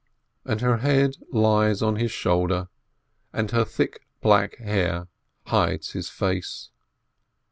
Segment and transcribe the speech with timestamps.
[0.45, 2.69] And her head lies on his shoulder,
[3.31, 5.09] and her thick black hair
[5.45, 6.71] hides his face.